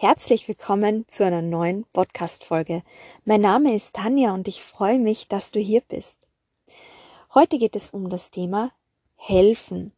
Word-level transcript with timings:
Herzlich 0.00 0.46
willkommen 0.46 1.08
zu 1.08 1.24
einer 1.24 1.42
neuen 1.42 1.84
Podcast-Folge. 1.92 2.84
Mein 3.24 3.40
Name 3.40 3.74
ist 3.74 3.96
Tanja 3.96 4.32
und 4.32 4.46
ich 4.46 4.62
freue 4.62 5.00
mich, 5.00 5.26
dass 5.26 5.50
du 5.50 5.58
hier 5.58 5.80
bist. 5.80 6.28
Heute 7.34 7.58
geht 7.58 7.74
es 7.74 7.90
um 7.90 8.08
das 8.08 8.30
Thema 8.30 8.70
Helfen. 9.16 9.90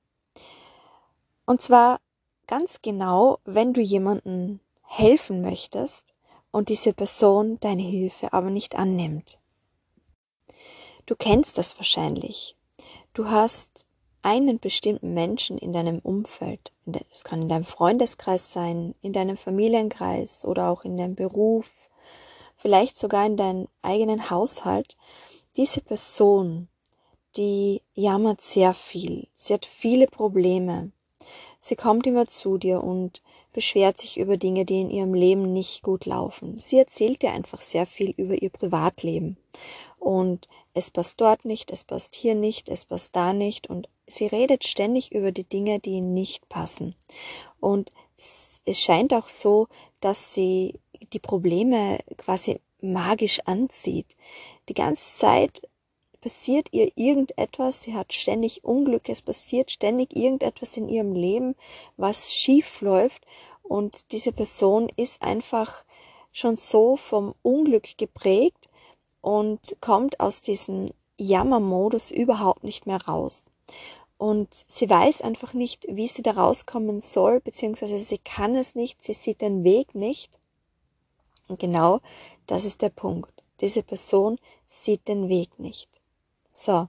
Und 1.45 1.61
zwar 1.61 2.01
ganz 2.47 2.81
genau, 2.81 3.41
wenn 3.45 3.75
du 3.75 3.83
jemanden 3.83 4.61
helfen 4.85 5.43
möchtest 5.43 6.15
und 6.51 6.71
diese 6.71 6.95
Person 6.95 7.61
deine 7.61 7.83
Hilfe 7.83 8.33
aber 8.33 8.49
nicht 8.49 8.77
annimmt. 8.77 9.39
Du 11.05 11.15
kennst 11.15 11.59
das 11.59 11.77
wahrscheinlich. 11.77 12.57
Du 13.13 13.29
hast 13.29 13.85
einen 14.23 14.59
bestimmten 14.59 15.15
Menschen 15.15 15.59
in 15.59 15.73
deinem 15.73 15.99
Umfeld, 15.99 16.73
es 17.11 17.25
kann 17.25 17.43
in 17.43 17.49
deinem 17.49 17.65
Freundeskreis 17.65 18.53
sein, 18.53 18.95
in 19.03 19.13
deinem 19.13 19.37
Familienkreis 19.37 20.45
oder 20.45 20.71
auch 20.71 20.85
in 20.85 20.97
deinem 20.97 21.15
Beruf, 21.15 21.67
vielleicht 22.57 22.99
sogar 22.99 23.27
in 23.27 23.37
deinem 23.37 23.69
eigenen 23.83 24.31
Haushalt, 24.31 24.97
diese 25.57 25.81
Person, 25.81 26.69
die 27.37 27.83
jammert 27.95 28.41
sehr 28.41 28.75
viel, 28.75 29.29
sie 29.37 29.55
hat 29.55 29.67
viele 29.67 30.07
Probleme, 30.07 30.91
sie 31.61 31.77
kommt 31.77 32.07
immer 32.07 32.27
zu 32.27 32.59
dir 32.59 32.83
und 32.83 33.23
beschwert 33.53 33.99
sich 33.99 34.19
über 34.19 34.37
Dinge, 34.37 34.65
die 34.65 34.81
in 34.81 34.91
ihrem 34.91 35.15
Leben 35.15 35.53
nicht 35.53 35.83
gut 35.83 36.07
laufen. 36.07 36.59
Sie 36.61 36.79
erzählt 36.79 37.23
dir 37.23 37.33
einfach 37.33 37.61
sehr 37.61 37.87
viel 37.87 38.11
über 38.11 38.41
ihr 38.41 38.51
Privatleben. 38.51 39.37
Und 39.99 40.49
es 40.73 40.91
passt 40.91 41.21
dort 41.21 41.45
nicht, 41.45 41.71
es 41.71 41.85
passt 41.85 42.15
hier 42.15 42.35
nicht, 42.35 42.69
es 42.69 42.85
passt 42.85 43.17
da 43.17 43.33
nicht 43.33 43.69
und 43.69 43.89
sie 44.11 44.27
redet 44.27 44.65
ständig 44.65 45.13
über 45.13 45.33
die 45.33 45.45
Dinge, 45.45 45.79
die 45.79 46.01
nicht 46.01 46.49
passen. 46.49 46.95
Und 47.61 47.93
es 48.17 48.81
scheint 48.81 49.15
auch 49.15 49.29
so, 49.29 49.69
dass 50.01 50.35
sie 50.35 50.81
die 51.13 51.19
Probleme 51.19 51.99
quasi 52.17 52.61
magisch 52.81 53.41
anzieht. 53.47 54.17
Die 54.69 54.75
ganze 54.75 55.19
Zeit 55.19 55.63
passiert 56.21 56.69
ihr 56.73 56.93
irgendetwas, 56.97 57.83
sie 57.83 57.95
hat 57.95 58.13
ständig 58.13 58.65
Unglück, 58.65 59.09
es 59.09 59.23
passiert 59.23 59.71
ständig 59.71 60.15
irgendetwas 60.15 60.77
in 60.77 60.89
ihrem 60.89 61.15
Leben, 61.15 61.57
was 61.97 62.33
schief 62.33 62.81
läuft 62.81 63.27
und 63.63 64.13
diese 64.13 64.33
Person 64.33 64.91
ist 64.97 65.23
einfach 65.23 65.85
schon 66.33 66.57
so 66.57 66.97
vom 66.97 67.35
Unglück 67.43 67.97
geprägt 67.97 68.69
und 69.21 69.77
kommt 69.81 70.21
aus 70.21 70.43
diesem 70.43 70.91
Jammermodus 71.19 72.11
überhaupt 72.11 72.65
nicht 72.65 72.87
mehr 72.87 73.03
raus. 73.03 73.51
Und 74.21 74.53
sie 74.53 74.91
weiß 74.91 75.23
einfach 75.23 75.55
nicht, 75.55 75.87
wie 75.89 76.07
sie 76.07 76.21
da 76.21 76.33
rauskommen 76.33 77.01
soll, 77.01 77.41
beziehungsweise 77.41 77.99
sie 78.01 78.19
kann 78.19 78.55
es 78.55 78.75
nicht, 78.75 79.03
sie 79.03 79.15
sieht 79.15 79.41
den 79.41 79.65
Weg 79.65 79.95
nicht. 79.95 80.39
Und 81.49 81.59
genau 81.59 82.01
das 82.47 82.67
ist 82.67 82.83
der 82.83 82.91
Punkt. 82.91 83.33
Diese 83.63 83.83
Person 83.83 84.39
sieht 84.67 85.09
den 85.09 85.31
Weg 85.31 85.59
nicht. 85.59 85.89
So, 86.53 86.89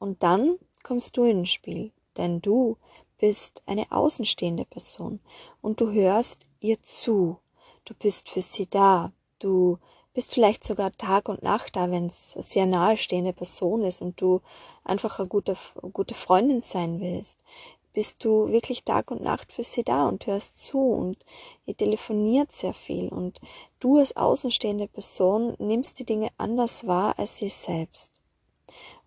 und 0.00 0.24
dann 0.24 0.58
kommst 0.82 1.16
du 1.16 1.22
ins 1.22 1.50
Spiel, 1.50 1.92
denn 2.16 2.40
du 2.40 2.76
bist 3.18 3.62
eine 3.66 3.92
außenstehende 3.92 4.64
Person 4.64 5.20
und 5.62 5.80
du 5.80 5.92
hörst 5.92 6.48
ihr 6.58 6.82
zu. 6.82 7.38
Du 7.84 7.94
bist 7.94 8.30
für 8.30 8.42
sie 8.42 8.66
da. 8.66 9.12
Du 9.38 9.78
bist 10.14 10.32
vielleicht 10.32 10.64
sogar 10.64 10.92
Tag 10.92 11.28
und 11.28 11.42
Nacht 11.42 11.76
da, 11.76 11.90
wenn 11.90 12.06
es 12.06 12.32
sehr 12.32 12.66
nahestehende 12.66 13.32
Person 13.32 13.82
ist 13.82 14.00
und 14.00 14.20
du 14.20 14.40
einfach 14.84 15.18
eine 15.18 15.28
gute, 15.28 15.56
eine 15.82 15.90
gute 15.90 16.14
Freundin 16.14 16.60
sein 16.60 17.00
willst. 17.00 17.44
Bist 17.92 18.24
du 18.24 18.48
wirklich 18.48 18.84
Tag 18.84 19.10
und 19.10 19.22
Nacht 19.22 19.52
für 19.52 19.64
sie 19.64 19.84
da 19.84 20.08
und 20.08 20.26
hörst 20.26 20.58
zu 20.58 20.80
und 20.80 21.18
ihr 21.66 21.76
telefoniert 21.76 22.52
sehr 22.52 22.74
viel 22.74 23.08
und 23.08 23.40
du 23.80 23.98
als 23.98 24.16
außenstehende 24.16 24.88
Person 24.88 25.54
nimmst 25.58 25.98
die 25.98 26.04
Dinge 26.04 26.28
anders 26.38 26.86
wahr 26.86 27.18
als 27.18 27.38
sie 27.38 27.48
selbst. 27.48 28.20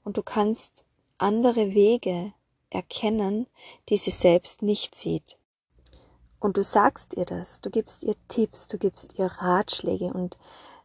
Und 0.03 0.17
du 0.17 0.23
kannst 0.23 0.85
andere 1.17 1.73
Wege 1.73 2.33
erkennen, 2.69 3.47
die 3.89 3.97
sie 3.97 4.11
selbst 4.11 4.61
nicht 4.61 4.95
sieht. 4.95 5.37
Und 6.39 6.57
du 6.57 6.63
sagst 6.63 7.15
ihr 7.15 7.25
das, 7.25 7.61
du 7.61 7.69
gibst 7.69 8.03
ihr 8.03 8.15
Tipps, 8.27 8.67
du 8.67 8.77
gibst 8.77 9.17
ihr 9.17 9.25
Ratschläge 9.25 10.13
und 10.13 10.37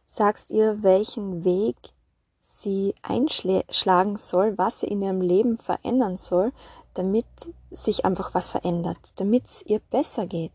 sagst 0.05 0.51
ihr, 0.51 0.83
welchen 0.83 1.43
Weg 1.43 1.75
sie 2.39 2.95
einschlagen 3.01 4.17
soll, 4.17 4.57
was 4.57 4.79
sie 4.79 4.87
in 4.87 5.01
ihrem 5.01 5.21
Leben 5.21 5.57
verändern 5.57 6.17
soll, 6.17 6.53
damit 6.93 7.25
sich 7.71 8.05
einfach 8.05 8.33
was 8.33 8.51
verändert, 8.51 8.97
damit 9.15 9.45
es 9.45 9.61
ihr 9.63 9.79
besser 9.79 10.25
geht. 10.25 10.53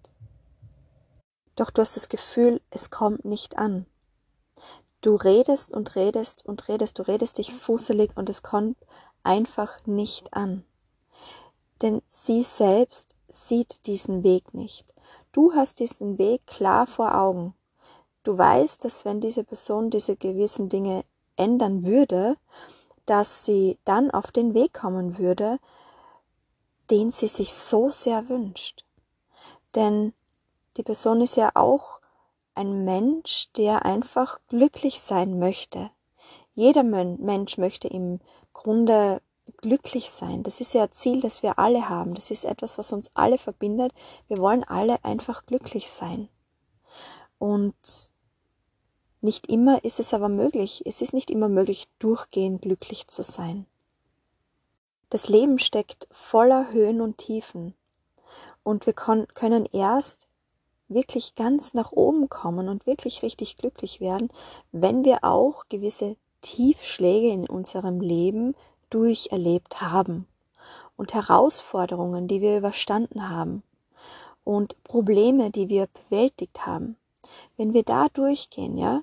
Doch 1.57 1.71
du 1.71 1.83
hast 1.83 1.97
das 1.97 2.09
Gefühl, 2.09 2.61
es 2.71 2.91
kommt 2.91 3.25
nicht 3.25 3.59
an. 3.59 3.87
Du 5.01 5.17
redest 5.17 5.73
und 5.73 5.97
redest 5.97 6.45
und 6.47 6.69
redest, 6.69 6.99
du 6.99 7.03
redest 7.03 7.39
dich 7.39 7.53
fußelig 7.53 8.17
und 8.17 8.29
es 8.29 8.43
kommt 8.43 8.77
einfach 9.23 9.85
nicht 9.87 10.35
an. 10.35 10.65
Denn 11.83 12.03
sie 12.09 12.43
selbst 12.43 13.15
sieht 13.29 13.87
diesen 13.87 14.23
Weg 14.23 14.55
nicht. 14.55 14.95
Du 15.33 15.53
hast 15.53 15.81
diesen 15.81 16.19
Weg 16.19 16.47
klar 16.47 16.87
vor 16.87 17.15
Augen. 17.15 17.55
Du 18.25 18.37
weißt, 18.37 18.85
dass 18.85 19.05
wenn 19.05 19.21
diese 19.21 19.45
Person 19.45 19.91
diese 19.91 20.17
gewissen 20.17 20.69
Dinge 20.69 21.05
ändern 21.37 21.85
würde, 21.85 22.37
dass 23.07 23.45
sie 23.45 23.79
dann 23.85 24.11
auf 24.11 24.31
den 24.31 24.55
Weg 24.55 24.75
kommen 24.75 25.19
würde, 25.19 25.59
den 26.91 27.11
sie 27.11 27.29
sich 27.29 27.55
so 27.55 27.91
sehr 27.91 28.29
wünscht. 28.29 28.85
Denn 29.75 30.13
die 30.77 30.83
Person 30.83 31.21
ist 31.21 31.37
ja 31.37 31.51
auch 31.55 32.01
ein 32.55 32.85
Mensch, 32.85 33.51
der 33.57 33.85
einfach 33.85 34.41
glücklich 34.49 35.01
sein 35.01 35.39
möchte. 35.39 35.91
Jeder 36.55 36.83
Mensch 36.83 37.57
möchte 37.57 37.89
im 37.89 38.21
Grunde 38.53 39.23
glücklich 39.59 40.11
sein. 40.11 40.43
Das 40.43 40.61
ist 40.61 40.75
ja 40.75 40.85
ein 40.85 40.93
Ziel, 40.93 41.21
das 41.21 41.43
wir 41.43 41.59
alle 41.59 41.89
haben. 41.89 42.15
Das 42.15 42.31
ist 42.31 42.45
etwas, 42.45 42.79
was 42.79 42.93
uns 42.93 43.11
alle 43.15 43.39
verbindet. 43.39 43.93
Wir 44.27 44.39
wollen 44.39 44.65
alle 44.65 45.05
einfach 45.05 45.47
glücklich 45.47 45.91
sein. 45.91 46.29
Und 47.39 47.75
nicht 49.21 49.49
immer 49.49 49.85
ist 49.85 50.01
es 50.01 50.15
aber 50.15 50.29
möglich, 50.29 50.83
es 50.87 51.03
ist 51.03 51.13
nicht 51.13 51.31
immer 51.31 51.49
möglich, 51.49 51.89
durchgehend 51.99 52.63
glücklich 52.63 53.09
zu 53.09 53.23
sein. 53.23 53.67
Das 55.11 55.29
Leben 55.29 55.59
steckt 55.59 56.07
voller 56.11 56.71
Höhen 56.73 57.01
und 57.01 57.19
Tiefen 57.19 57.75
und 58.63 58.87
wir 58.87 58.93
können 58.93 59.67
erst 59.73 60.29
wirklich 60.89 61.35
ganz 61.35 61.75
nach 61.75 61.93
oben 61.93 62.29
kommen 62.29 62.69
und 62.69 62.87
wirklich 62.87 63.23
richtig 63.23 63.57
glücklich 63.57 64.01
werden, 64.01 64.29
wenn 64.73 65.05
wir 65.05 65.25
auch 65.25 65.65
gewisse 65.69 66.17
Tiefschläge 66.43 67.29
in 67.29 67.49
unserem 67.49 68.01
Leben 68.01 68.55
durcherlebt 68.91 69.81
haben 69.81 70.27
und 70.97 71.15
Herausforderungen, 71.15 72.29
die 72.29 72.41
wir 72.41 72.59
überstanden 72.59 73.29
haben 73.29 73.63
und 74.45 74.83
Probleme, 74.85 75.51
die 75.51 75.69
wir 75.69 75.89
bewältigt 75.89 76.67
haben. 76.67 76.97
Wenn 77.57 77.75
wir 77.75 77.83
da 77.83 78.09
durchgehen, 78.09 78.77
ja, 78.77 79.03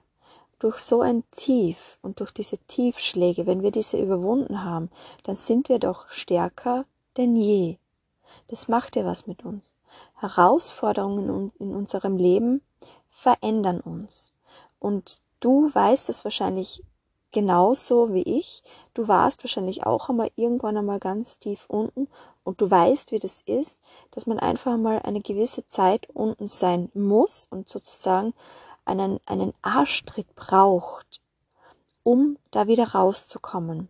durch 0.59 0.80
so 0.80 1.02
ein 1.02 1.24
Tief 1.31 2.00
und 2.02 2.19
durch 2.19 2.31
diese 2.31 2.58
Tiefschläge, 2.58 3.46
wenn 3.46 3.62
wir 3.62 3.72
diese 3.72 3.97
überwunden 4.02 4.63
haben, 4.63 4.90
dann 5.24 5.36
sind 5.36 5.69
wir 5.69 5.80
doch 5.80 6.09
stärker 6.09 6.85
denn 7.18 7.35
je. 7.35 7.78
Das 8.47 8.68
macht 8.68 8.96
ja 8.96 9.06
was 9.06 9.28
mit 9.28 9.44
uns. 9.44 9.75
Herausforderungen 10.16 11.52
in 11.59 11.75
unserem 11.75 12.18
Leben 12.18 12.62
verändern 13.09 13.80
uns. 13.80 14.34
Und 14.80 15.22
du 15.40 15.69
weißt 15.74 16.09
es 16.09 16.24
wahrscheinlich 16.24 16.84
genauso 17.31 18.14
wie 18.14 18.24
ich. 18.24 18.64
Du 18.94 19.08
warst 19.08 19.44
wahrscheinlich 19.44 19.85
auch 19.85 20.09
einmal 20.09 20.31
irgendwann 20.35 20.78
einmal 20.78 21.00
ganz 21.00 21.38
tief 21.40 21.66
unten 21.68 22.08
und 22.46 22.62
du 22.62 22.72
weißt, 22.72 23.12
wie 23.12 23.20
das 23.20 23.42
ist, 23.42 23.82
dass 24.12 24.28
man 24.28 24.40
einfach 24.40 24.78
mal 24.78 25.00
eine 25.00 25.20
gewisse 25.20 25.66
Zeit 25.66 26.08
unten 26.14 26.48
sein 26.48 26.90
muss 26.94 27.48
und 27.50 27.68
sozusagen 27.68 28.34
einen, 28.86 29.20
einen 29.26 29.53
Arschtritt 29.62 30.34
braucht, 30.36 31.22
um 32.03 32.38
da 32.52 32.68
wieder 32.68 32.90
rauszukommen. 32.90 33.90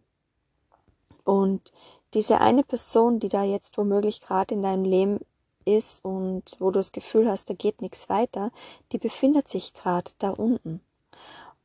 Und 1.26 1.72
diese 2.14 2.40
eine 2.40 2.64
Person, 2.64 3.20
die 3.20 3.30
da 3.30 3.44
jetzt 3.44 3.78
womöglich 3.78 4.22
gerade 4.22 4.56
in 4.56 4.62
deinem 4.62 4.86
Leben 4.86 5.20
ist 5.66 6.06
und 6.06 6.44
wo 6.60 6.72
du 6.72 6.80
das 6.80 6.94
Gefühl 6.94 7.30
hast, 7.30 7.50
da 7.50 7.54
geht 7.54 7.82
nichts 7.82 8.08
weiter, 8.08 8.52
die 8.94 9.00
befindet 9.00 9.50
sich 9.50 9.74
gerade 9.74 10.12
da 10.18 10.30
unten. 10.30 10.80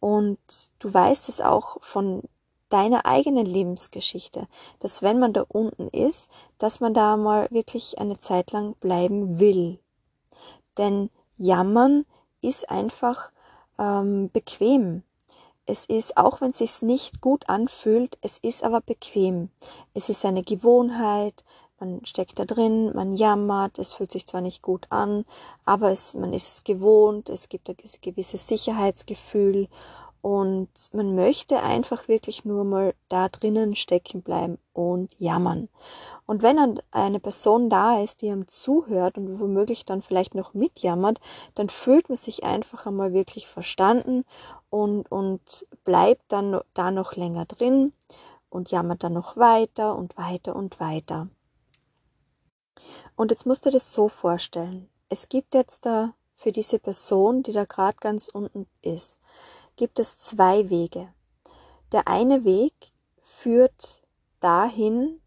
Und 0.01 0.39
du 0.81 0.93
weißt 0.93 1.29
es 1.29 1.41
auch 1.41 1.81
von 1.83 2.23
deiner 2.71 3.05
eigenen 3.05 3.47
Lebensgeschichte, 3.47 4.49
dass 4.79 5.03
wenn 5.03 5.19
man 5.19 5.33
da 5.33 5.45
unten 5.49 5.89
ist, 5.89 6.31
dass 6.59 6.81
man 6.81 6.95
da 6.95 7.17
mal 7.17 7.49
wirklich 7.51 7.99
eine 7.99 8.19
Zeit 8.19 8.53
lang 8.53 8.75
bleiben 8.81 9.39
will. 9.39 9.79
Denn 10.79 11.11
jammern 11.37 12.07
ist 12.41 12.71
einfach 12.71 13.31
ähm, 13.79 14.31
bequem. 14.33 15.03
Es 15.67 15.85
ist, 15.85 16.17
auch 16.17 16.41
wenn 16.41 16.51
es 16.51 16.59
sich 16.59 16.83
nicht 16.83 17.21
gut 17.21 17.49
anfühlt, 17.49 18.19
es 18.23 18.39
ist 18.39 18.65
aber 18.65 18.81
bequem. 18.81 19.51
Es 19.95 20.09
ist 20.09 20.25
eine 20.25 20.43
Gewohnheit, 20.43 21.45
man 21.81 22.05
steckt 22.05 22.39
da 22.39 22.45
drin, 22.45 22.93
man 22.95 23.15
jammert, 23.15 23.79
es 23.79 23.93
fühlt 23.93 24.13
sich 24.13 24.27
zwar 24.27 24.43
nicht 24.43 24.63
gut 24.63 24.87
an, 24.91 25.25
aber 25.65 25.91
es, 25.91 26.15
man 26.15 26.33
ist 26.33 26.49
es 26.49 26.65
gewohnt, 26.65 27.31
es 27.31 27.49
gibt 27.49 27.71
ein 27.71 27.77
gewisses 28.03 28.47
Sicherheitsgefühl 28.47 29.69
und 30.23 30.69
man 30.93 31.15
möchte 31.15 31.63
einfach 31.63 32.07
wirklich 32.09 32.45
nur 32.45 32.65
mal 32.65 32.95
da 33.09 33.29
drinnen 33.29 33.75
stecken 33.75 34.23
bleiben 34.23 34.59
und 34.73 35.15
jammern. 35.19 35.69
Und 36.27 36.43
wenn 36.43 36.57
dann 36.57 36.81
eine 36.91 37.21
Person 37.21 37.71
da 37.71 38.03
ist, 38.03 38.23
die 38.23 38.27
ihm 38.27 38.47
zuhört 38.47 39.17
und 39.17 39.41
womöglich 39.41 39.85
dann 39.85 40.03
vielleicht 40.03 40.35
noch 40.35 40.53
mitjammert, 40.53 41.21
dann 41.55 41.69
fühlt 41.69 42.09
man 42.09 42.17
sich 42.17 42.45
einfach 42.45 42.87
einmal 42.87 43.13
wirklich 43.13 43.47
verstanden 43.47 44.25
und, 44.69 45.11
und 45.11 45.67
bleibt 45.85 46.25
dann 46.29 46.61
da 46.75 46.91
noch 46.91 47.17
länger 47.17 47.47
drin 47.47 47.93
und 48.51 48.71
jammert 48.71 49.03
dann 49.03 49.15
noch 49.15 49.37
weiter 49.37 49.97
und 49.97 50.17
weiter 50.19 50.55
und 50.55 50.81
weiter. 50.81 51.29
Und 53.17 53.31
jetzt 53.31 53.47
musst 53.47 53.67
du 53.67 53.71
das 53.71 53.93
so 53.93 54.09
vorstellen. 54.09 54.89
Es 55.09 55.29
gibt 55.29 55.55
jetzt 55.55 55.87
da 55.87 56.15
für 56.37 56.53
diese 56.53 56.79
Person, 56.79 57.43
die 57.43 57.53
da 57.53 57.65
gerade 57.65 57.99
ganz 58.01 58.29
unten 58.29 58.67
ist, 58.83 59.21
gibt 59.81 59.99
es 59.99 60.19
zwei 60.19 60.69
Wege. 60.69 61.09
Der 61.91 62.07
eine 62.07 62.45
Weg 62.45 62.75
führt 63.23 64.03
dahin 64.39 65.23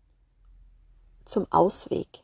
zum 1.26 1.52
Ausweg. 1.52 2.24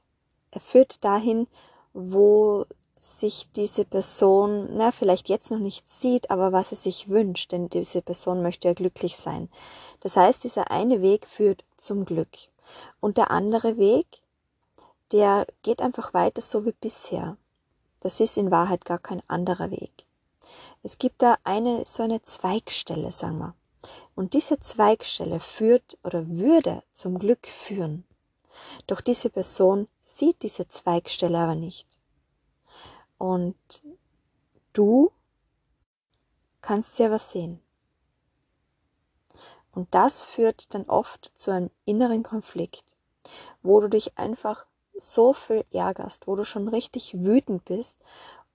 Er 0.51 0.61
führt 0.61 1.03
dahin, 1.03 1.47
wo 1.93 2.67
sich 2.99 3.51
diese 3.53 3.83
Person, 3.83 4.69
na, 4.77 4.91
vielleicht 4.91 5.27
jetzt 5.27 5.49
noch 5.49 5.57
nicht 5.57 5.89
sieht, 5.89 6.29
aber 6.29 6.51
was 6.51 6.71
er 6.71 6.77
sich 6.77 7.09
wünscht, 7.09 7.51
denn 7.51 7.67
diese 7.67 8.03
Person 8.03 8.43
möchte 8.43 8.67
ja 8.67 8.75
glücklich 8.75 9.17
sein. 9.17 9.49
Das 10.01 10.15
heißt, 10.15 10.43
dieser 10.43 10.69
eine 10.69 11.01
Weg 11.01 11.25
führt 11.25 11.63
zum 11.77 12.05
Glück. 12.05 12.37
Und 12.99 13.17
der 13.17 13.31
andere 13.31 13.77
Weg, 13.77 14.05
der 15.11 15.47
geht 15.63 15.81
einfach 15.81 16.13
weiter 16.13 16.43
so 16.43 16.63
wie 16.63 16.73
bisher. 16.73 17.37
Das 18.01 18.19
ist 18.19 18.37
in 18.37 18.51
Wahrheit 18.51 18.85
gar 18.85 18.99
kein 18.99 19.23
anderer 19.27 19.71
Weg. 19.71 20.05
Es 20.81 20.97
gibt 20.97 21.21
da 21.21 21.37
eine, 21.43 21.85
so 21.85 22.03
eine 22.03 22.21
Zweigstelle, 22.21 23.11
sagen 23.11 23.39
wir. 23.39 23.55
Und 24.15 24.33
diese 24.33 24.59
Zweigstelle 24.59 25.39
führt 25.39 25.97
oder 26.03 26.27
würde 26.27 26.83
zum 26.93 27.19
Glück 27.19 27.47
führen. 27.47 28.05
Doch 28.87 29.01
diese 29.01 29.29
Person 29.29 29.87
sieht 30.01 30.41
diese 30.41 30.67
Zweigstelle 30.67 31.37
aber 31.37 31.55
nicht. 31.55 31.87
Und 33.17 33.55
du 34.73 35.11
kannst 36.61 36.95
sie 36.95 37.05
aber 37.05 37.19
sehen. 37.19 37.61
Und 39.71 39.93
das 39.93 40.23
führt 40.23 40.73
dann 40.73 40.89
oft 40.89 41.31
zu 41.35 41.51
einem 41.51 41.69
inneren 41.85 42.23
Konflikt, 42.23 42.95
wo 43.61 43.79
du 43.79 43.89
dich 43.89 44.17
einfach 44.17 44.65
so 44.97 45.33
viel 45.33 45.65
ärgerst, 45.71 46.27
wo 46.27 46.35
du 46.35 46.43
schon 46.43 46.67
richtig 46.67 47.23
wütend 47.23 47.65
bist 47.65 47.99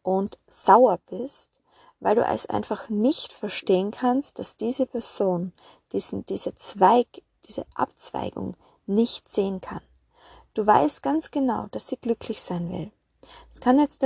und 0.03 0.39
sauer 0.47 0.99
bist 1.07 1.61
weil 2.05 2.17
du 2.17 2.23
es 2.23 2.45
einfach 2.45 2.91
nicht 2.91 3.33
verstehen 3.33 3.91
kannst, 3.91 4.39
dass 4.39 4.57
diese 4.57 4.85
Person 4.85 5.55
diesen, 5.93 6.27
diese 6.27 6.55
Zweig, 6.55 7.07
diese 7.49 7.65
Abzweigung 7.75 8.59
nicht 8.85 9.27
sehen 9.31 9.63
kann. 9.63 9.81
Du 10.53 10.67
weißt 10.67 11.03
ganz 11.03 11.31
genau, 11.31 11.67
dass 11.71 11.89
sie 11.89 11.97
glücklich 11.97 12.43
sein 12.43 12.71
will. 12.71 12.93
Es 13.51 13.59
kann 13.59 13.79
jetzt 13.79 14.05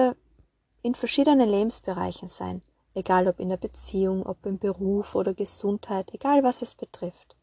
in 0.82 0.94
verschiedenen 0.94 1.48
Lebensbereichen 1.48 2.28
sein, 2.28 2.62
egal 2.94 3.26
ob 3.26 3.40
in 3.40 3.48
der 3.48 3.56
Beziehung, 3.56 4.24
ob 4.24 4.46
im 4.46 4.58
Beruf 4.58 5.16
oder 5.16 5.34
Gesundheit, 5.34 6.14
egal 6.14 6.44
was 6.44 6.62
es 6.62 6.74
betrifft. 6.74 7.34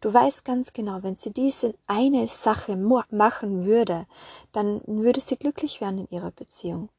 Du 0.00 0.14
weißt 0.14 0.44
ganz 0.44 0.72
genau, 0.72 1.02
wenn 1.02 1.16
sie 1.16 1.32
diese 1.32 1.74
eine 1.88 2.28
Sache 2.28 2.76
machen 2.76 3.66
würde, 3.66 4.06
dann 4.52 4.82
würde 4.86 5.20
sie 5.20 5.36
glücklich 5.36 5.80
werden 5.80 5.98
in 5.98 6.10
ihrer 6.10 6.30
Beziehung. 6.30 6.90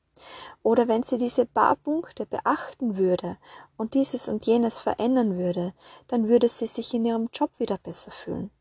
Oder 0.63 0.87
wenn 0.87 1.03
sie 1.03 1.17
diese 1.17 1.45
paar 1.45 1.75
Punkte 1.75 2.25
beachten 2.25 2.97
würde 2.97 3.37
und 3.77 3.93
dieses 3.93 4.27
und 4.27 4.45
jenes 4.45 4.77
verändern 4.77 5.37
würde, 5.37 5.73
dann 6.07 6.27
würde 6.27 6.49
sie 6.49 6.67
sich 6.67 6.93
in 6.93 7.05
ihrem 7.05 7.29
Job 7.33 7.51
wieder 7.57 7.77
besser 7.77 8.11
fühlen. 8.11 8.51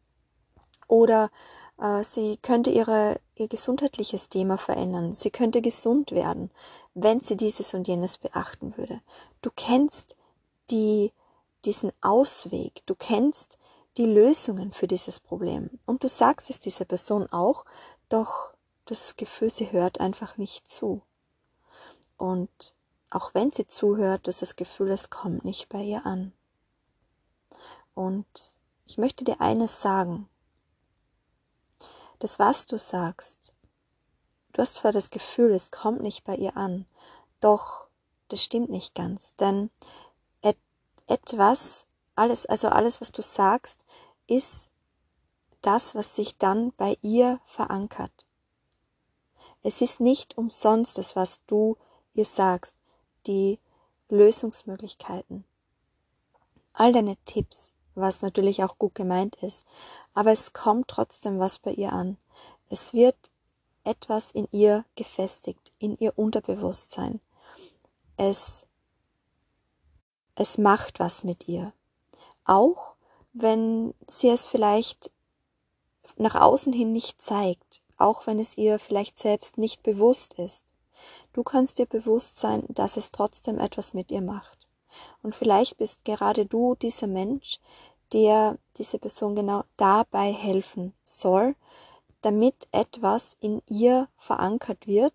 Oder 0.89 1.31
äh, 1.79 2.03
sie 2.03 2.37
könnte 2.39 2.71
ihre, 2.71 3.21
ihr 3.35 3.49
gesundheitliches 3.49 4.29
Thema 4.29 4.59
verändern. 4.59 5.15
Sie 5.15 5.31
könnte 5.31 5.63
gesund 5.63 6.13
werden, 6.13 6.51
wenn 6.95 7.21
sie 7.21 7.37
dieses 7.37 7.75
und 7.75 7.89
jenes 7.89 8.19
beachten 8.19 8.77
würde. 8.77 9.01
Du 9.43 9.51
kennst 9.55 10.17
die, 10.71 11.13
diesen 11.65 11.93
Ausweg. 12.01 12.83
Du 12.87 12.95
kennst 12.95 13.59
die 13.97 14.07
Lösungen 14.07 14.73
für 14.73 14.87
dieses 14.87 15.21
Problem. 15.21 15.71
Und 15.87 16.05
du 16.05 16.09
sagst 16.09 16.51
es 16.51 16.61
dieser 16.61 16.85
Person 16.85 17.27
auch, 17.33 17.65
doch 18.09 18.53
das 18.85 19.17
Gefühl, 19.17 19.51
sie 19.51 19.73
hört 19.73 20.01
einfach 20.01 20.37
nicht 20.37 20.69
zu. 20.69 21.03
Und 22.17 22.75
auch 23.11 23.35
wenn 23.35 23.53
sie 23.53 23.67
zuhört, 23.67 24.29
ist 24.29 24.43
das 24.43 24.57
Gefühl, 24.57 24.91
es 24.91 25.11
kommt 25.11 25.45
nicht 25.45 25.69
bei 25.69 25.83
ihr 25.83 26.05
an. 26.07 26.33
Und 27.95 28.27
ich 28.87 28.99
möchte 28.99 29.25
dir 29.25 29.41
eines 29.41 29.81
sagen. 29.81 30.29
Das, 32.19 32.39
was 32.39 32.67
du 32.67 32.79
sagst, 32.79 33.53
du 34.53 34.63
hast 34.63 34.77
zwar 34.77 34.93
das 34.93 35.11
Gefühl, 35.11 35.53
es 35.53 35.71
kommt 35.71 36.01
nicht 36.01 36.25
bei 36.25 36.35
ihr 36.37 36.57
an, 36.57 36.87
doch 37.41 37.89
das 38.29 38.43
stimmt 38.43 38.71
nicht 38.71 38.95
ganz, 38.95 39.37
denn 39.37 39.71
et 40.41 40.57
etwas, 41.07 41.87
alles, 42.15 42.47
also 42.47 42.69
alles, 42.69 43.01
was 43.01 43.13
du 43.13 43.23
sagst, 43.23 43.85
ist 44.27 44.71
das, 45.61 45.95
was 45.95 46.17
sich 46.17 46.39
dann 46.39 46.73
bei 46.73 46.97
ihr 47.03 47.41
verankert. 47.45 48.25
Es 49.63 49.81
ist 49.81 50.01
nicht 50.01 50.39
umsonst 50.39 50.97
das, 50.97 51.17
was 51.17 51.45
du 51.47 51.77
ihr 52.17 52.25
sagst, 52.25 52.75
die 53.27 53.59
Lösungsmöglichkeiten, 54.09 55.45
all 56.73 56.93
deine 56.93 57.17
Tipps, 57.25 57.75
was 57.95 58.23
natürlich 58.23 58.63
auch 58.63 58.79
gut 58.79 58.95
gemeint 58.95 59.37
ist, 59.43 59.67
aber 60.15 60.33
es 60.33 60.53
kommt 60.53 60.89
trotzdem 60.89 61.39
was 61.39 61.59
bei 61.59 61.73
ihr 61.73 61.93
an. 61.93 62.19
Es 62.69 62.93
wird 62.93 63.17
etwas 63.85 64.33
in 64.33 64.49
ihr 64.53 64.85
gefestigt, 64.97 65.73
in 65.79 65.97
ihr 65.99 66.19
Unterbewusstsein. 66.19 67.21
Es, 68.17 68.67
es 70.35 70.59
macht 70.59 71.01
was 71.01 71.25
mit 71.25 71.49
ihr. 71.49 71.73
Auch 72.45 72.95
wenn 73.33 73.95
sie 74.07 74.29
es 74.29 74.49
vielleicht 74.49 75.11
nach 76.17 76.35
außen 76.35 76.73
hin 76.73 76.93
nicht 76.93 77.23
zeigt, 77.23 77.83
auch 77.97 78.27
wenn 78.27 78.39
es 78.39 78.57
ihr 78.57 78.79
vielleicht 78.79 79.19
selbst 79.19 79.59
nicht 79.59 79.83
bewusst 79.83 80.35
ist. 80.35 80.66
Du 81.37 81.43
kannst 81.43 81.77
dir 81.77 81.85
bewusst 81.85 82.41
sein, 82.41 82.65
dass 82.69 82.97
es 82.97 83.13
trotzdem 83.13 83.59
etwas 83.59 83.93
mit 83.93 84.11
ihr 84.11 84.23
macht. 84.23 84.67
Und 85.23 85.35
vielleicht 85.35 85.77
bist 85.77 86.03
gerade 86.07 86.47
du 86.47 86.77
dieser 86.77 87.09
Mensch, 87.09 87.61
der 88.15 88.57
diese 88.79 88.99
Person 88.99 89.37
genau 89.37 89.65
dabei 89.77 90.33
helfen 90.33 90.95
soll, 91.05 91.55
damit 92.23 92.67
etwas 92.73 93.37
in 93.39 93.61
ihr 93.67 94.09
verankert 94.17 94.87
wird, 94.87 95.13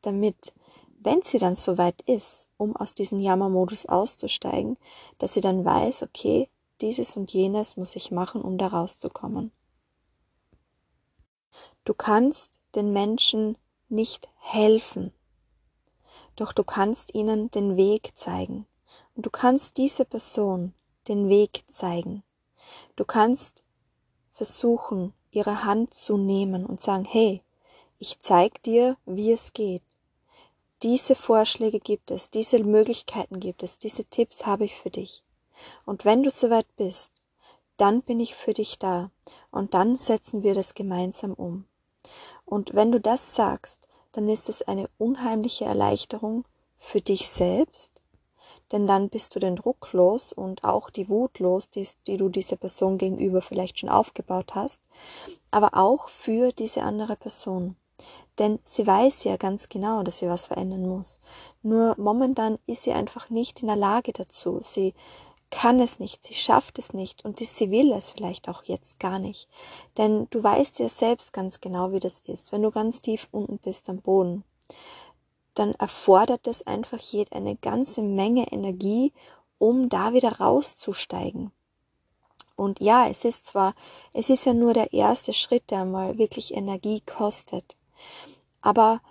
damit, 0.00 0.52
wenn 0.98 1.22
sie 1.22 1.38
dann 1.38 1.54
soweit 1.54 2.02
ist, 2.06 2.48
um 2.56 2.74
aus 2.74 2.94
diesem 2.94 3.20
Jammermodus 3.20 3.86
auszusteigen, 3.86 4.76
dass 5.18 5.34
sie 5.34 5.42
dann 5.42 5.64
weiß, 5.64 6.02
okay, 6.02 6.48
dieses 6.80 7.16
und 7.16 7.32
jenes 7.32 7.76
muss 7.76 7.94
ich 7.94 8.10
machen, 8.10 8.42
um 8.42 8.58
da 8.58 8.66
rauszukommen. 8.66 9.52
Du 11.84 11.94
kannst 11.94 12.58
den 12.74 12.92
Menschen 12.92 13.56
nicht 13.88 14.28
helfen, 14.40 15.12
doch 16.36 16.52
du 16.52 16.64
kannst 16.64 17.14
ihnen 17.14 17.50
den 17.50 17.76
Weg 17.76 18.12
zeigen. 18.14 18.66
Und 19.14 19.26
du 19.26 19.30
kannst 19.30 19.76
diese 19.76 20.04
Person 20.04 20.74
den 21.08 21.28
Weg 21.28 21.64
zeigen. 21.68 22.22
Du 22.96 23.04
kannst 23.04 23.64
versuchen, 24.34 25.12
ihre 25.30 25.64
Hand 25.64 25.94
zu 25.94 26.16
nehmen 26.16 26.64
und 26.66 26.80
sagen, 26.80 27.04
hey, 27.04 27.42
ich 27.98 28.20
zeig 28.20 28.62
dir, 28.62 28.96
wie 29.06 29.32
es 29.32 29.52
geht. 29.52 29.82
Diese 30.82 31.14
Vorschläge 31.14 31.78
gibt 31.78 32.10
es, 32.10 32.30
diese 32.30 32.58
Möglichkeiten 32.64 33.38
gibt 33.38 33.62
es, 33.62 33.78
diese 33.78 34.04
Tipps 34.04 34.46
habe 34.46 34.64
ich 34.64 34.74
für 34.74 34.90
dich. 34.90 35.22
Und 35.84 36.04
wenn 36.04 36.22
du 36.22 36.30
soweit 36.30 36.66
bist, 36.76 37.20
dann 37.76 38.02
bin 38.02 38.20
ich 38.20 38.34
für 38.34 38.52
dich 38.52 38.78
da 38.78 39.10
und 39.50 39.74
dann 39.74 39.96
setzen 39.96 40.42
wir 40.42 40.54
das 40.54 40.74
gemeinsam 40.74 41.32
um. 41.34 41.66
Und 42.44 42.74
wenn 42.74 42.90
du 42.90 43.00
das 43.00 43.36
sagst, 43.36 43.86
dann 44.12 44.28
ist 44.28 44.48
es 44.48 44.62
eine 44.62 44.88
unheimliche 44.98 45.64
Erleichterung 45.64 46.44
für 46.78 47.00
dich 47.00 47.28
selbst, 47.28 48.00
denn 48.72 48.86
dann 48.86 49.08
bist 49.10 49.34
du 49.34 49.38
den 49.38 49.56
Druck 49.56 49.92
los 49.92 50.32
und 50.32 50.64
auch 50.64 50.90
die 50.90 51.08
Wut 51.08 51.38
los, 51.38 51.68
die, 51.68 51.86
die 52.06 52.16
du 52.16 52.28
dieser 52.28 52.56
Person 52.56 52.98
gegenüber 52.98 53.42
vielleicht 53.42 53.78
schon 53.78 53.90
aufgebaut 53.90 54.54
hast, 54.54 54.80
aber 55.50 55.74
auch 55.74 56.08
für 56.08 56.52
diese 56.52 56.82
andere 56.82 57.16
Person. 57.16 57.76
Denn 58.38 58.58
sie 58.64 58.86
weiß 58.86 59.24
ja 59.24 59.36
ganz 59.36 59.68
genau, 59.68 60.02
dass 60.02 60.18
sie 60.18 60.28
was 60.28 60.46
verändern 60.46 60.88
muss. 60.88 61.20
Nur 61.62 61.94
momentan 61.98 62.58
ist 62.66 62.82
sie 62.84 62.92
einfach 62.92 63.28
nicht 63.28 63.60
in 63.60 63.68
der 63.68 63.76
Lage 63.76 64.12
dazu. 64.12 64.58
Sie 64.62 64.94
kann 65.52 65.80
es 65.80 66.00
nicht, 66.00 66.24
sie 66.24 66.34
schafft 66.34 66.78
es 66.78 66.94
nicht 66.94 67.24
und 67.24 67.38
sie 67.38 67.70
will 67.70 67.92
es 67.92 68.10
vielleicht 68.10 68.48
auch 68.48 68.64
jetzt 68.64 68.98
gar 68.98 69.18
nicht. 69.18 69.48
Denn 69.98 70.26
du 70.30 70.42
weißt 70.42 70.78
ja 70.78 70.88
selbst 70.88 71.34
ganz 71.34 71.60
genau, 71.60 71.92
wie 71.92 72.00
das 72.00 72.20
ist. 72.20 72.52
Wenn 72.52 72.62
du 72.62 72.70
ganz 72.70 73.02
tief 73.02 73.28
unten 73.30 73.58
bist 73.58 73.88
am 73.90 73.98
Boden, 74.00 74.44
dann 75.54 75.74
erfordert 75.74 76.46
es 76.46 76.66
einfach 76.66 76.98
eine 77.30 77.54
ganze 77.56 78.00
Menge 78.00 78.50
Energie, 78.50 79.12
um 79.58 79.90
da 79.90 80.14
wieder 80.14 80.40
rauszusteigen. 80.40 81.52
Und 82.56 82.80
ja, 82.80 83.06
es 83.06 83.24
ist 83.26 83.44
zwar, 83.44 83.74
es 84.14 84.30
ist 84.30 84.46
ja 84.46 84.54
nur 84.54 84.72
der 84.72 84.94
erste 84.94 85.34
Schritt, 85.34 85.70
der 85.70 85.84
mal 85.84 86.16
wirklich 86.16 86.54
Energie 86.54 87.02
kostet. 87.02 87.76
Aber 88.62 89.02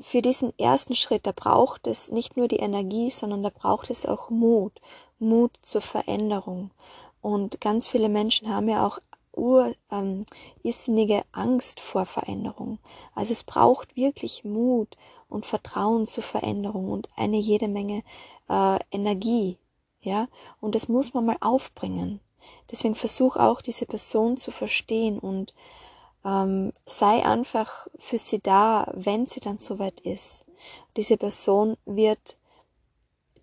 für 0.00 0.22
diesen 0.22 0.58
ersten 0.58 0.96
Schritt, 0.96 1.26
da 1.26 1.32
braucht 1.32 1.86
es 1.86 2.10
nicht 2.10 2.38
nur 2.38 2.48
die 2.48 2.60
Energie, 2.60 3.10
sondern 3.10 3.42
da 3.42 3.50
braucht 3.50 3.90
es 3.90 4.06
auch 4.06 4.30
Mut. 4.30 4.80
Mut 5.22 5.52
zur 5.62 5.80
Veränderung. 5.80 6.70
Und 7.22 7.60
ganz 7.60 7.88
viele 7.88 8.08
Menschen 8.08 8.48
haben 8.48 8.68
ja 8.68 8.86
auch 8.86 8.98
ur, 9.32 9.74
ähm, 9.90 10.24
irrsinnige 10.62 11.22
Angst 11.32 11.80
vor 11.80 12.04
Veränderung. 12.04 12.78
Also 13.14 13.32
es 13.32 13.44
braucht 13.44 13.96
wirklich 13.96 14.44
Mut 14.44 14.96
und 15.28 15.46
Vertrauen 15.46 16.06
zur 16.06 16.22
Veränderung 16.22 16.90
und 16.90 17.08
eine 17.16 17.38
jede 17.38 17.68
Menge 17.68 18.02
äh, 18.48 18.78
Energie. 18.90 19.56
Ja, 20.00 20.28
und 20.60 20.74
das 20.74 20.88
muss 20.88 21.14
man 21.14 21.24
mal 21.24 21.36
aufbringen. 21.40 22.20
Deswegen 22.70 22.96
versuch 22.96 23.36
auch 23.36 23.62
diese 23.62 23.86
Person 23.86 24.36
zu 24.36 24.50
verstehen 24.50 25.18
und 25.18 25.54
ähm, 26.24 26.72
sei 26.86 27.24
einfach 27.24 27.86
für 27.98 28.18
sie 28.18 28.40
da, 28.40 28.90
wenn 28.94 29.26
sie 29.26 29.40
dann 29.40 29.58
soweit 29.58 30.00
ist. 30.00 30.44
Diese 30.96 31.16
Person 31.16 31.76
wird 31.84 32.36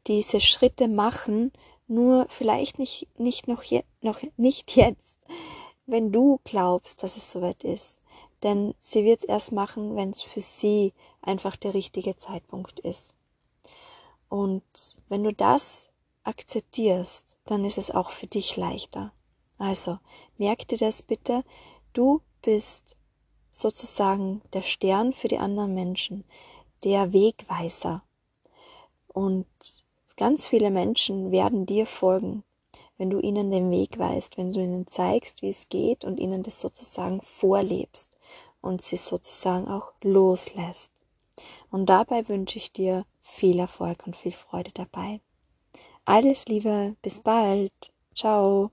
diese 0.08 0.42
Schritte 0.42 0.88
machen, 0.88 1.52
nur 1.90 2.28
vielleicht 2.30 2.80
nicht, 2.80 3.08
nicht 3.18 3.48
noch, 3.48 3.64
je, 3.64 3.84
noch 4.02 4.22
nicht 4.38 4.76
jetzt, 4.76 5.18
wenn 5.86 6.12
du 6.12 6.40
glaubst, 6.44 7.04
dass 7.04 7.18
es 7.18 7.32
soweit 7.32 7.64
ist. 7.64 8.00
Denn 8.44 8.74
sie 8.82 9.04
wird 9.04 9.24
es 9.24 9.26
erst 9.26 9.52
machen, 9.52 9.96
wenn 9.96 10.12
es 10.12 10.22
für 10.22 10.42
sie 10.42 10.94
einfach 11.22 11.56
der 11.58 11.74
richtige 11.74 12.16
Zeitpunkt 12.16 12.80
ist. 12.80 13.14
Und 14.30 14.64
wenn 15.10 15.24
du 15.24 15.34
das 15.34 15.90
akzeptierst, 16.24 17.38
dann 17.46 17.66
ist 17.66 17.78
es 17.78 17.92
auch 17.92 18.12
für 18.12 18.28
dich 18.28 18.56
leichter. 18.56 19.12
Also, 19.58 19.98
merk 20.38 20.68
dir 20.68 20.78
das 20.78 21.02
bitte, 21.02 21.44
du 21.92 22.22
bist 22.42 22.96
sozusagen 23.52 24.42
der 24.54 24.62
Stern 24.62 25.12
für 25.12 25.28
die 25.28 25.40
anderen 25.40 25.74
Menschen, 25.74 26.24
der 26.84 27.12
Wegweiser. 27.12 28.04
Und 29.08 29.48
ganz 30.20 30.48
viele 30.48 30.70
Menschen 30.70 31.32
werden 31.32 31.66
dir 31.66 31.86
folgen, 31.86 32.44
wenn 32.98 33.10
du 33.10 33.20
ihnen 33.20 33.50
den 33.52 33.72
Weg 33.72 33.98
weist, 33.98 34.38
wenn 34.38 34.52
du 34.52 34.60
ihnen 34.60 34.86
zeigst, 34.86 35.42
wie 35.42 35.50
es 35.50 35.70
geht 35.70 36.04
und 36.04 36.20
ihnen 36.20 36.44
das 36.44 36.60
sozusagen 36.60 37.22
vorlebst 37.22 38.12
und 38.62 38.82
sie 38.82 38.98
sozusagen 38.98 39.70
auch 39.70 39.94
loslässt. 40.04 40.92
Und 41.72 41.86
dabei 41.86 42.28
wünsche 42.28 42.58
ich 42.58 42.74
dir 42.74 43.06
viel 43.22 43.60
Erfolg 43.60 44.06
und 44.06 44.18
viel 44.18 44.34
Freude 44.34 44.72
dabei. 44.74 45.22
Alles 46.04 46.48
Liebe, 46.48 46.98
bis 47.02 47.22
bald. 47.22 47.72
Ciao. 48.14 48.72